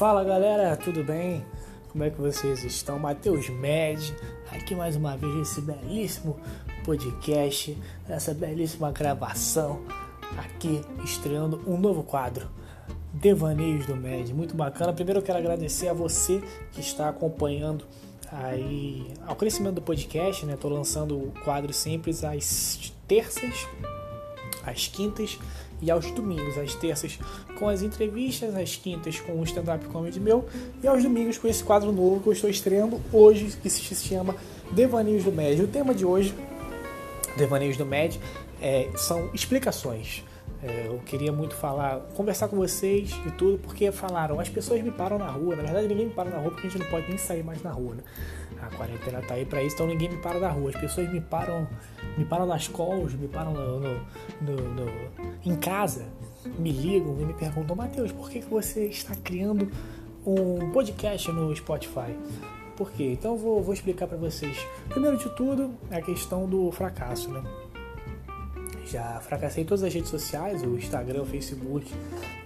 [0.00, 1.44] Fala galera, tudo bem?
[1.92, 2.98] Como é que vocês estão?
[2.98, 4.16] Matheus Med,
[4.50, 6.40] aqui mais uma vez nesse belíssimo
[6.86, 7.76] podcast,
[8.08, 9.82] essa belíssima gravação,
[10.38, 12.48] aqui estreando um novo quadro,
[13.12, 14.90] Devaneios do Med, muito bacana.
[14.90, 17.84] Primeiro eu quero agradecer a você que está acompanhando
[18.32, 20.56] aí ao crescimento do podcast, né?
[20.58, 23.68] Tô lançando o quadro sempre às terças,
[24.64, 25.38] às quintas
[25.82, 27.18] e aos domingos, às terças
[27.58, 30.46] com as entrevistas, às quintas com o stand-up comedy meu
[30.82, 34.34] e aos domingos com esse quadro novo que eu estou estreando hoje, que se chama
[34.72, 35.64] Devaneios do Médio.
[35.64, 36.34] O tema de hoje,
[37.36, 38.20] Devaneios do Médio,
[38.60, 40.22] é, são explicações.
[40.62, 44.90] É, eu queria muito falar, conversar com vocês e tudo, porque falaram, as pessoas me
[44.90, 45.56] param na rua.
[45.56, 47.62] Na verdade, ninguém me para na rua porque a gente não pode nem sair mais
[47.62, 48.02] na rua, né?
[48.60, 50.68] A quarentena tá aí para isso, então ninguém me para na rua.
[50.68, 51.66] As pessoas me param,
[52.18, 54.00] me param nas calls, me param no, no,
[54.42, 54.90] no, no
[55.46, 56.06] em casa,
[56.58, 59.70] me ligam e me perguntam, Matheus, por que, que você está criando
[60.26, 62.14] um podcast no Spotify?
[62.76, 63.12] Por quê?
[63.12, 64.58] Então eu vou, vou explicar para vocês.
[64.90, 67.42] Primeiro de tudo, a questão do fracasso, né?
[68.90, 71.86] Já fracassei em todas as redes sociais, o Instagram, o Facebook.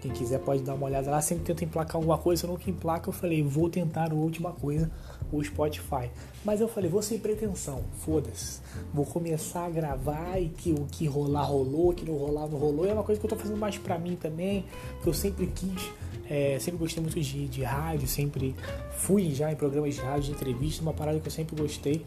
[0.00, 1.20] Quem quiser pode dar uma olhada lá.
[1.20, 2.44] Sempre tento emplacar alguma coisa.
[2.44, 4.90] Eu nunca emplaco, eu falei, vou tentar a última coisa,
[5.30, 6.10] o Spotify.
[6.44, 8.60] Mas eu falei, vou sem pretensão, foda-se.
[8.92, 12.58] Vou começar a gravar e que o que rolar rolou, o que não rolar não
[12.58, 12.86] rolou.
[12.86, 14.64] É uma coisa que eu tô fazendo mais pra mim também,
[15.00, 15.92] que eu sempre quis.
[16.28, 18.56] É, sempre gostei muito de, de rádio, sempre
[18.96, 22.04] fui já em programas de rádio, de entrevista, uma parada que eu sempre gostei.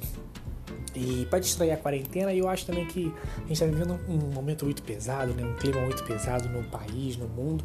[0.95, 4.65] E para distrair a quarentena, eu acho também que a gente está vivendo um momento
[4.65, 5.43] muito pesado, né?
[5.43, 7.63] um clima muito pesado no país, no mundo,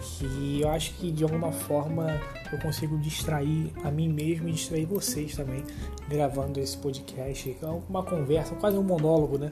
[0.00, 2.06] que eu acho que de alguma forma
[2.52, 5.62] eu consigo distrair a mim mesmo e distrair vocês também,
[6.08, 9.50] gravando esse podcast, é uma conversa, quase um monólogo, né?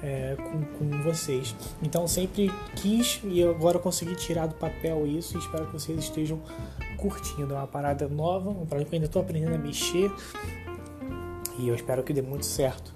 [0.00, 1.56] É, com, com vocês.
[1.82, 6.40] Então sempre quis e agora consegui tirar do papel isso e espero que vocês estejam
[6.96, 7.52] curtindo.
[7.52, 10.08] É uma parada nova, uma parada que eu ainda estou aprendendo a mexer
[11.58, 12.94] e eu espero que dê muito certo.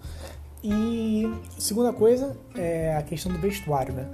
[0.62, 1.28] E
[1.58, 4.08] segunda coisa é a questão do vestuário, né?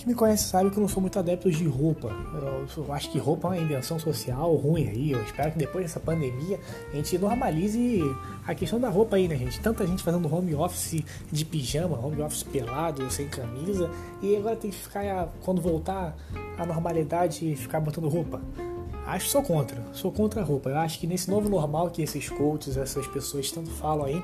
[0.00, 2.08] Quem me conhece sabe que eu não sou muito adepto de roupa.
[2.32, 5.12] Eu, eu acho que roupa é uma invenção social ruim aí.
[5.12, 6.58] Eu espero que depois dessa pandemia
[6.90, 8.00] a gente normalize
[8.46, 9.60] a questão da roupa aí, né, gente?
[9.60, 13.90] Tanta gente fazendo home office de pijama, home office pelado, sem camisa.
[14.22, 16.16] E agora tem que ficar, quando voltar
[16.56, 18.40] à normalidade, ficar botando roupa.
[19.10, 20.70] Acho sou contra, sou contra a roupa.
[20.70, 24.22] Eu acho que nesse novo normal que esses coaches, essas pessoas tanto falam aí,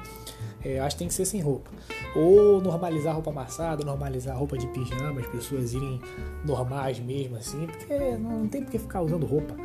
[0.65, 1.69] é, acho que tem que ser sem roupa.
[2.15, 6.01] Ou normalizar roupa amassada, normalizar roupa de pijama, as pessoas irem
[6.45, 9.57] normais mesmo assim, porque não tem por que ficar usando roupa.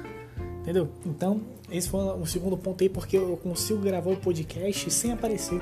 [0.61, 0.89] Entendeu?
[1.05, 1.39] Então,
[1.69, 5.61] esse foi o segundo ponto aí, porque eu consigo gravar o podcast sem aparecer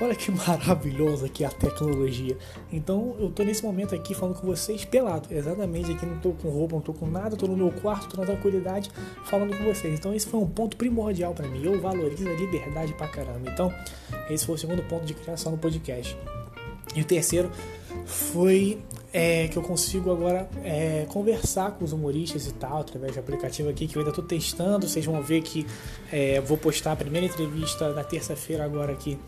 [0.00, 2.36] Olha que maravilhosa que é a tecnologia.
[2.72, 6.48] Então eu tô nesse momento aqui falando com vocês pelado, exatamente aqui não tô com
[6.48, 8.90] roupa, não tô com nada, tô no meu quarto, tô na tranquilidade
[9.24, 9.98] falando com vocês.
[9.98, 11.64] Então esse foi um ponto primordial para mim.
[11.64, 13.50] Eu valorizo a liberdade pra caramba.
[13.50, 13.72] Então
[14.28, 16.16] esse foi o segundo ponto de criação no podcast.
[16.94, 17.50] E o terceiro
[18.04, 18.78] foi
[19.12, 23.68] é, que eu consigo agora é, conversar com os humoristas e tal, através do aplicativo
[23.68, 24.88] aqui que eu ainda estou testando.
[24.88, 25.66] Vocês vão ver que
[26.10, 29.18] é, vou postar a primeira entrevista na terça-feira agora aqui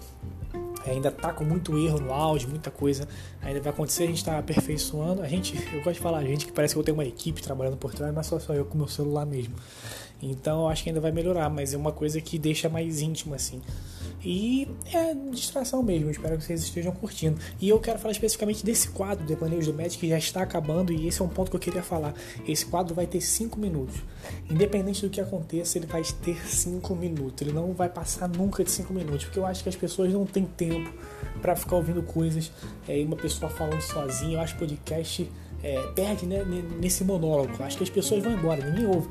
[0.91, 3.09] ainda tá com muito erro no áudio, muita coisa
[3.43, 5.23] ainda vai acontecer, a gente está aperfeiçoando.
[5.23, 7.43] A gente, eu gosto de falar, a gente que parece que eu tenho uma equipe
[7.43, 9.55] trabalhando por trás, mas só só eu com meu celular mesmo.
[10.23, 13.35] Então eu acho que ainda vai melhorar, mas é uma coisa que deixa mais íntimo
[13.35, 13.61] assim.
[14.25, 17.39] E é distração mesmo, espero que vocês estejam curtindo.
[17.61, 21.07] E eu quero falar especificamente desse quadro, Devaneios do Magic, que já está acabando, e
[21.07, 22.15] esse é um ponto que eu queria falar.
[22.47, 23.97] Esse quadro vai ter 5 minutos.
[24.51, 27.43] Independente do que aconteça, ele vai ter 5 minutos.
[27.43, 30.25] Ele não vai passar nunca de 5 minutos, porque eu acho que as pessoas não
[30.25, 30.93] têm tempo
[31.41, 32.51] para ficar ouvindo coisas.
[32.89, 35.31] É, uma pessoa falando sozinha, eu acho podcast
[35.67, 36.45] é, perde né,
[36.79, 37.61] nesse monólogo.
[37.61, 39.09] Acho que as pessoas vão embora, ninguém ouve.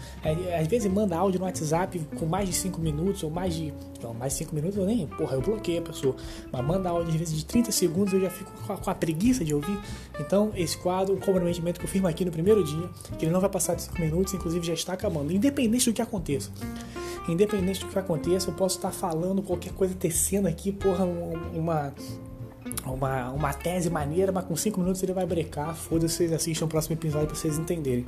[0.58, 3.74] Às vezes manda áudio no WhatsApp com mais de 5 minutos ou mais de.
[4.02, 5.06] Não, mais de 5 minutos eu nem.
[5.06, 6.16] Porra, eu bloqueio a pessoa.
[6.50, 8.96] Mas manda áudio às vezes de 30 segundos eu já fico com a, com a
[8.96, 9.78] preguiça de ouvir.
[10.18, 13.42] Então, esse quadro, um comprometimento que eu firmo aqui no primeiro dia, que ele não
[13.42, 16.52] vai passar de 5 minutos, inclusive já está acabando, independente do que aconteça.
[17.28, 21.94] Independente do que aconteça, eu posso estar falando qualquer coisa tecendo aqui, porra, uma
[22.92, 25.76] uma, uma tese maneira, mas com 5 minutos ele vai brecar.
[25.76, 28.06] Foda-se, vocês assistam o próximo episódio para vocês entenderem.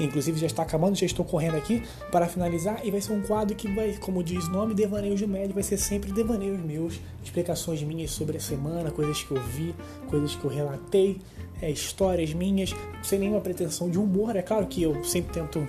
[0.00, 3.54] Inclusive já está acabando, já estou correndo aqui para finalizar e vai ser um quadro
[3.54, 7.82] que vai, como diz o nome, devaneios de médio, vai ser sempre devaneios meus, explicações
[7.82, 9.74] minhas sobre a semana, coisas que eu vi,
[10.08, 11.20] coisas que eu relatei,
[11.60, 14.36] é, histórias minhas, sem nenhuma pretensão de humor.
[14.36, 15.66] É claro que eu sempre tento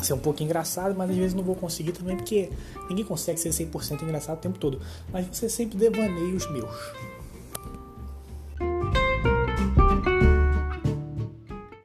[0.00, 2.50] ser um pouco engraçado, mas às vezes não vou conseguir também, porque
[2.88, 4.80] ninguém consegue ser 100% engraçado o tempo todo.
[5.12, 7.21] Mas você sempre devaneios meus.